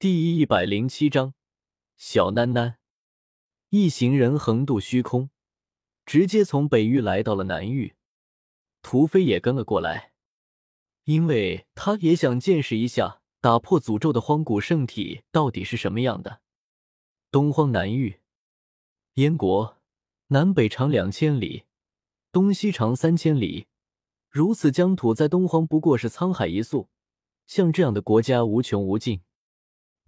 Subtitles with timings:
[0.00, 1.34] 第一百零七章，
[1.96, 2.76] 小囡囡。
[3.70, 5.30] 一行人横渡虚空，
[6.06, 7.96] 直接从北域来到了南域。
[8.80, 10.12] 屠飞也跟了过来，
[11.02, 16.42] 因为他也想见识一下打破诅咒的荒古圣体到底是什么样的。
[17.32, 18.20] 东荒南域，
[19.14, 19.78] 燕国
[20.28, 21.64] 南北长两千里，
[22.30, 23.66] 东西长三千里，
[24.30, 26.88] 如此疆土在东荒不过是沧海一粟，
[27.48, 29.22] 像这样的国家无穷无尽。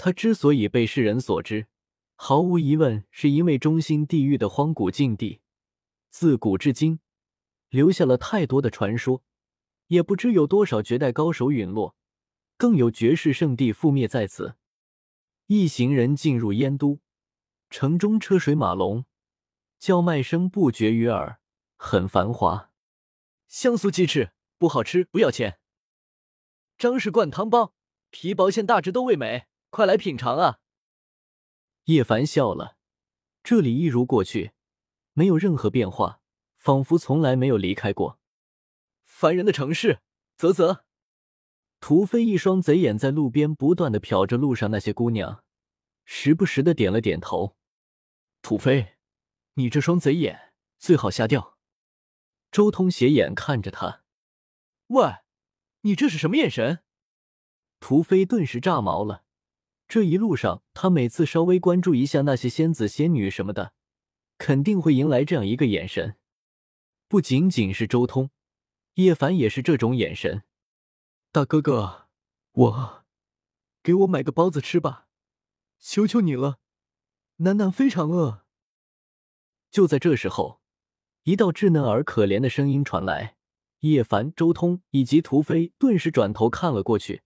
[0.02, 1.66] 他之所以被世人所知，
[2.14, 5.42] 毫无疑问是因为中心地域的荒古禁地，
[6.08, 7.00] 自古至今
[7.68, 9.22] 留下了太多的传说，
[9.88, 11.94] 也不知有多少绝代高手陨落，
[12.56, 14.56] 更有绝世圣地覆灭在此。
[15.48, 17.00] 一行人进入燕都
[17.68, 19.04] 城中，车水马龙，
[19.78, 21.42] 叫卖声不绝于耳，
[21.76, 22.72] 很繁华。
[23.48, 25.58] 香酥鸡翅不好吃，不要钱。
[26.78, 27.74] 张氏灌汤包，
[28.08, 29.49] 皮薄馅大，汁都味美。
[29.70, 30.58] 快来品尝啊！
[31.84, 32.76] 叶凡笑了，
[33.44, 34.52] 这里一如过去，
[35.12, 36.20] 没有任何变化，
[36.56, 38.18] 仿佛从来没有离开过。
[39.04, 40.00] 凡人的城市，
[40.36, 40.84] 啧啧。
[41.78, 45.44] 屠飞一双贼眼在路边不断的瞟着路上那些姑娘，
[46.04, 47.56] 时不时的点了点头。
[48.42, 48.96] 土飞，
[49.54, 51.56] 你这双贼眼最好瞎掉。
[52.50, 54.02] 周通斜眼看着他，
[54.88, 55.18] 喂，
[55.82, 56.82] 你这是什么眼神？
[57.78, 59.24] 屠飞顿时炸毛了。
[59.90, 63.72] 这一路上，他每次稍微关注一下那些仙子仙女什么的，
[64.38, 66.14] 肯定会迎来这样一个眼神。
[67.08, 68.30] 不仅仅是周通，
[68.94, 70.44] 叶凡也是这种眼神。
[71.32, 72.06] 大哥哥，
[72.52, 73.04] 我
[73.82, 75.08] 给我买个包子吃吧，
[75.80, 76.60] 求求你了，
[77.38, 78.44] 楠楠非常饿。
[79.72, 80.60] 就在这时候，
[81.24, 83.34] 一道稚嫩而可怜的声音传来，
[83.80, 87.22] 叶凡、周通以及屠飞顿时转头看了过去。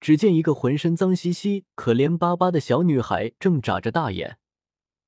[0.00, 4.38] 只见一个浑身脏兮兮、可怜巴巴的小女孩正眨着大眼，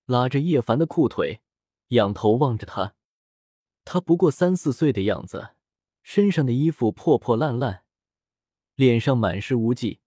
[0.06, 1.41] 拉着叶凡的裤腿，
[1.89, 2.94] 仰头望着他。
[3.84, 5.50] 她不过三四岁的样子，
[6.03, 7.84] 身上的衣服破破烂烂，
[8.75, 10.00] 脸上满是污迹，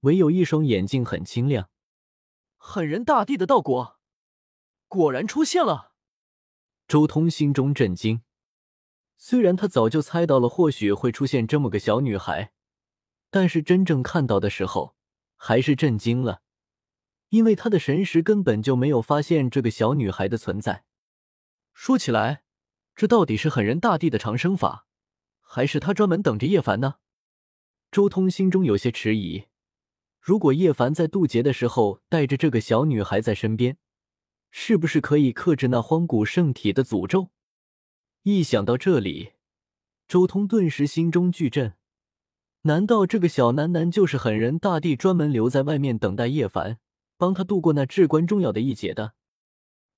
[0.00, 1.70] 唯有一双眼睛很清亮。
[2.56, 3.98] 狠人大帝的道果
[4.88, 5.92] 果然出现了！
[6.88, 8.22] 周通心中震惊，
[9.16, 12.52] 虽然他早就猜到了，或许会出现这么个小女孩。
[13.30, 14.96] 但是真正看到的时候，
[15.36, 16.42] 还是震惊了，
[17.28, 20.84] 因为他的神识根本就没有发现这个小女孩的存在。
[21.74, 22.42] 说起来，
[22.94, 24.86] 这到底是狠人大帝的长生法，
[25.40, 26.96] 还是他专门等着叶凡呢？
[27.90, 29.44] 周通心中有些迟疑。
[30.18, 33.78] 如果叶凡在渡劫的时候带着这个小女孩在身边，
[34.50, 37.30] 是不是可以克制那荒古圣体的诅咒？
[38.22, 39.34] 一想到这里，
[40.08, 41.75] 周通顿时心中巨震。
[42.66, 46.78] 难道这个小男男就是狠人大帝专门留在外面等待叶凡，
[47.16, 49.14] 帮他度过那至关重要的一劫的？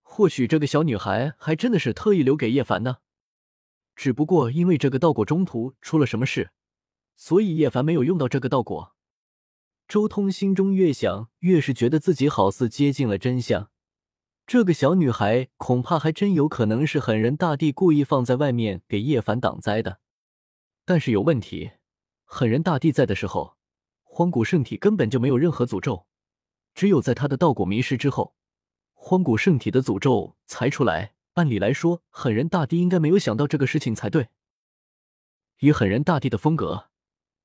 [0.03, 2.99] 或许这个小女孩还真的是特意留给叶凡呢。
[3.97, 6.51] 只不过因为这个道果中途出了什么事，
[7.17, 8.95] 所以叶凡没有用到这个道果。
[9.89, 13.71] 周通心中越想，越是觉得自己好似接近了真相。
[14.47, 20.01] 这个小女孩恐怕还真有可能是狠人大帝故意放在外面给叶凡挡灾的。
[20.85, 21.71] 但是有问题。
[22.31, 23.57] 狠人大帝在的时候，
[24.03, 26.07] 荒古圣体根本就没有任何诅咒，
[26.75, 28.35] 只有在他的道果迷失之后，
[28.93, 31.15] 荒古圣体的诅咒才出来。
[31.35, 34.29] 按理来说，狠人大帝应该没有想到这个事情才对。
[35.61, 36.91] 以狠人大帝的风格，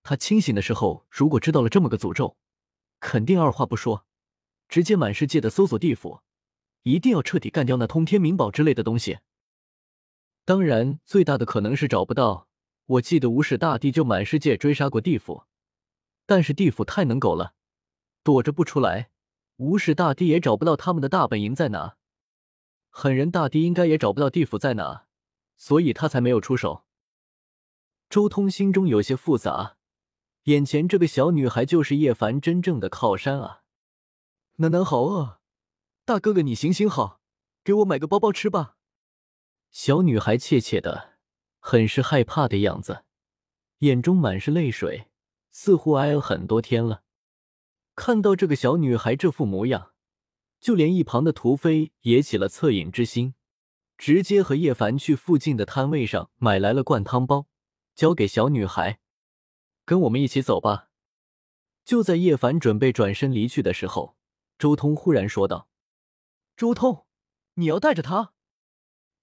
[0.03, 2.35] 他清醒的时候如果知道了这么个诅咒，
[2.99, 4.05] 肯定二话不说，
[4.67, 6.19] 直接满世界的搜索地府，
[6.81, 9.19] 一定要彻底干掉那通天明宝之类的东西。
[10.43, 12.49] 当然，最大的可能是找不到。
[12.85, 15.43] 我记得无始大帝就满世界追杀过地府，
[16.25, 17.53] 但是地府太能狗了，
[18.23, 19.09] 躲着不出来。
[19.57, 21.95] 无始大帝也找不到他们的大本营在哪，
[22.89, 25.05] 狠人大帝应该也找不到地府在哪，
[25.55, 26.85] 所以他才没有出手。
[28.09, 29.77] 周通心中有些复杂，
[30.43, 33.61] 眼前这个小女孩就是叶凡真正的靠山啊！
[34.57, 35.39] 楠楠好饿，
[36.03, 37.21] 大哥哥你行行好，
[37.63, 38.75] 给我买个包包吃吧。
[39.71, 41.12] 小女孩怯怯的。
[41.65, 43.05] 很是害怕的样子，
[43.79, 45.07] 眼中满是泪水，
[45.49, 47.03] 似乎挨了很多天了。
[47.95, 49.93] 看到这个小女孩这副模样，
[50.59, 53.33] 就连一旁的屠飞也起了恻隐之心，
[53.97, 57.47] 直接和叶凡去附近的摊位上买来了灌汤包，
[57.95, 58.99] 交给小女孩
[59.85, 60.89] ：“跟我们一起走吧。”
[61.85, 64.17] 就在叶凡准备转身离去的时候，
[64.57, 65.69] 周通忽然说道
[66.57, 67.05] ：“周通，
[67.53, 68.33] 你要带着他？”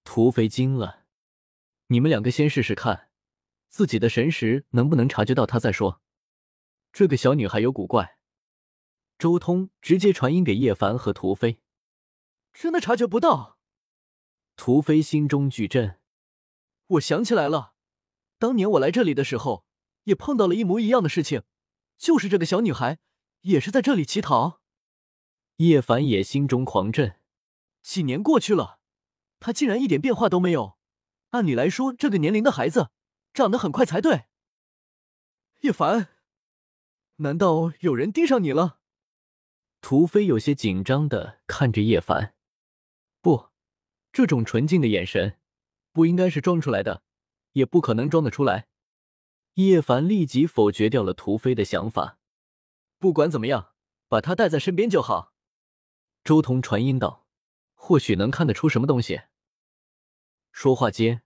[0.05, 1.00] 屠飞惊了。
[1.93, 3.11] 你们两个先试试看，
[3.69, 6.01] 自己的神识能不能察觉到他再说。
[6.93, 8.17] 这个小女孩有古怪。
[9.19, 11.61] 周通直接传音给叶凡和屠飞，
[12.53, 13.59] 真的察觉不到。
[14.55, 15.99] 屠飞心中巨震，
[16.87, 17.75] 我想起来了，
[18.39, 19.67] 当年我来这里的时候，
[20.05, 21.43] 也碰到了一模一样的事情，
[21.99, 23.01] 就是这个小女孩
[23.41, 24.63] 也是在这里乞讨。
[25.57, 27.17] 叶凡也心中狂震，
[27.83, 28.79] 几年过去了，
[29.41, 30.79] 她竟然一点变化都没有。
[31.31, 32.91] 按理来说，这个年龄的孩子
[33.33, 34.25] 长得很快才对。
[35.61, 36.09] 叶凡，
[37.17, 38.81] 难道有人盯上你了？
[39.81, 42.35] 屠飞有些紧张的看着叶凡，
[43.21, 43.49] 不，
[44.13, 45.39] 这种纯净的眼神
[45.93, 47.03] 不应该是装出来的，
[47.53, 48.69] 也不可能装得出来。
[49.55, 52.19] 叶凡立即否决掉了屠飞的想法。
[52.99, 53.75] 不管怎么样，
[54.09, 55.33] 把他带在身边就好。
[56.25, 57.27] 周彤传音道
[57.75, 59.23] ：“或许能看得出什么东西。”
[60.53, 61.23] 说话间，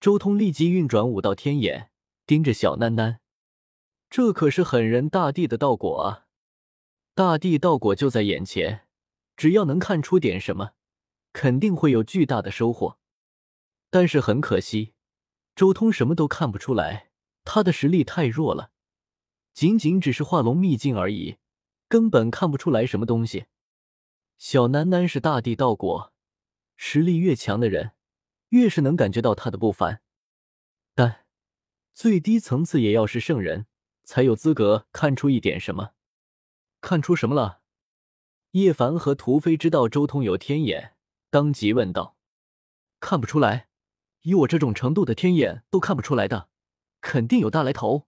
[0.00, 1.90] 周通立即运转五道天眼，
[2.26, 3.18] 盯着小囡囡。
[4.10, 6.26] 这可是狠人大帝的道果啊！
[7.14, 8.86] 大地道果就在眼前，
[9.36, 10.72] 只要能看出点什么，
[11.32, 12.98] 肯定会有巨大的收获。
[13.90, 14.94] 但是很可惜，
[15.54, 17.10] 周通什么都看不出来，
[17.44, 18.70] 他的实力太弱了，
[19.52, 21.38] 仅仅只是化龙秘境而已，
[21.88, 23.46] 根本看不出来什么东西。
[24.36, 26.12] 小囡囡是大地道果，
[26.76, 27.92] 实力越强的人，
[28.54, 30.00] 越是能感觉到他的不凡。
[30.94, 31.26] 但
[31.92, 33.66] 最低层次也要是圣人，
[34.04, 35.94] 才有资格看出一点什么。
[36.80, 37.62] 看出什么了？
[38.52, 40.94] 叶凡和屠飞知道周通有天眼，
[41.30, 42.16] 当即问道
[43.00, 43.66] ：“看不出来，
[44.22, 46.48] 以我这种程度的天眼都看不出来的，
[47.00, 48.06] 肯定有大来头。”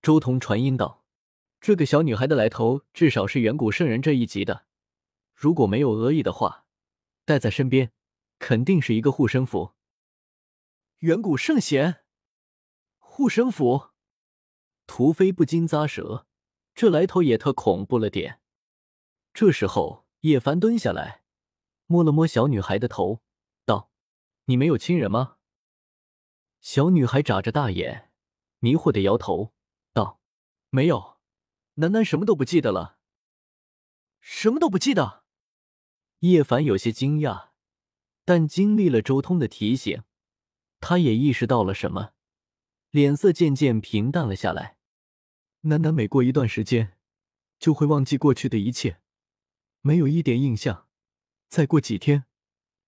[0.00, 1.04] 周通传音道
[1.60, 4.66] ：“这个小女孩的来头至少是远古圣人这一级的，
[5.34, 6.66] 如果没有恶意的话，
[7.24, 7.90] 带在身边
[8.38, 9.74] 肯定是一个护身符。”
[11.00, 12.04] 远古圣贤，
[12.98, 13.90] 护身符，
[14.86, 16.26] 屠飞不禁咂舌。
[16.74, 18.40] 这来头也特恐怖了点。
[19.34, 21.24] 这时候，叶凡蹲下来，
[21.86, 23.22] 摸了摸小女孩的头，
[23.64, 23.90] 道
[24.46, 25.38] ：“你没有亲人吗？”
[26.60, 28.12] 小女孩眨着大眼，
[28.58, 29.52] 迷惑的摇头，
[29.92, 30.20] 道
[30.70, 31.18] ：“没有，
[31.74, 32.98] 楠楠什么都不记得了。”
[34.20, 35.24] 什么都不记得？
[36.20, 37.47] 叶凡有些惊讶，
[38.28, 40.02] 但经历了周通的提醒，
[40.80, 42.12] 他也意识到了什么，
[42.90, 44.76] 脸色渐渐平淡了下来。
[45.62, 46.98] 楠楠每过一段时间，
[47.58, 49.00] 就会忘记过去的一切，
[49.80, 50.88] 没有一点印象。
[51.48, 52.26] 再过几天，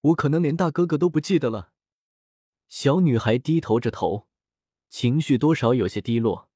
[0.03, 1.73] 我可能连大哥哥都不记得了。
[2.69, 4.29] 小女孩低头着头，
[4.91, 6.51] 情绪多少有些低落。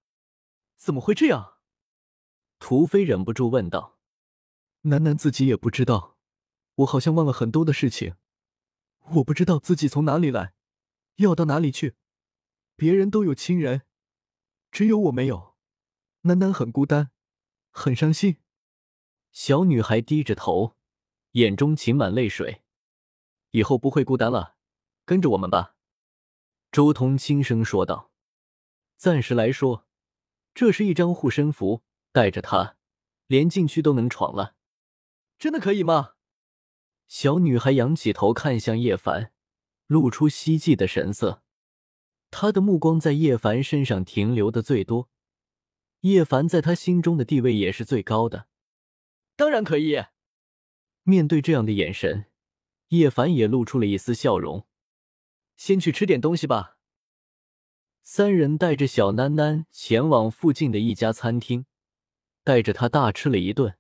[0.76, 1.54] 怎么会这样？
[2.58, 3.98] 屠飞忍不住问道。
[4.82, 6.18] 楠楠自己也不知道，
[6.74, 8.16] 我好像忘了很多的事情。
[9.12, 10.54] 我不知道自己从哪里来，
[11.16, 11.96] 要到哪里去。
[12.74, 13.82] 别人都有亲人，
[14.72, 15.54] 只有我没有。
[16.22, 17.10] 楠楠很孤单，
[17.70, 18.38] 很伤心。
[19.30, 20.76] 小女孩低着头，
[21.32, 22.62] 眼中噙满泪水。
[23.50, 24.56] 以后不会孤单了，
[25.04, 25.76] 跟着我们吧。”
[26.72, 28.10] 周通轻声说道。
[28.96, 29.86] “暂时来说，
[30.54, 32.76] 这是一张护身符，带着它，
[33.26, 34.56] 连禁区都能闯了。
[35.38, 36.13] 真的可以吗？”
[37.16, 39.30] 小女孩仰起头看向叶凡，
[39.86, 41.44] 露出希冀的神色。
[42.32, 45.08] 她的目光在叶凡身上停留的最多。
[46.00, 48.48] 叶凡在她心中的地位也是最高的，
[49.36, 50.06] 当然可以。
[51.04, 52.26] 面对这样的眼神，
[52.88, 54.66] 叶凡也露出了一丝笑容。
[55.56, 56.78] 先去吃点东西吧。
[58.02, 61.64] 三人带着小囡囡前往附近的一家餐厅，
[62.42, 63.78] 带着她大吃了一顿。